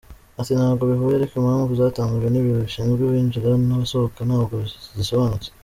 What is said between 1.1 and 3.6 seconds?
ariko impamvu zatanzwe n’Ibiro bishinzwe abinjira